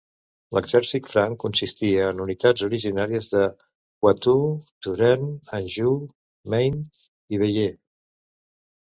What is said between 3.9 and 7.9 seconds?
Poitou, Turena, Anjou, Maine i Bayeux.